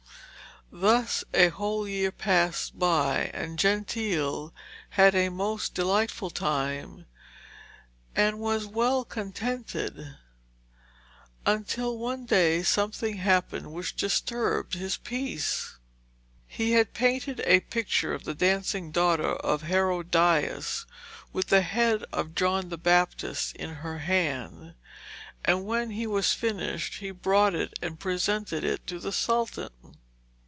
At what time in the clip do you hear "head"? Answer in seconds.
21.63-22.05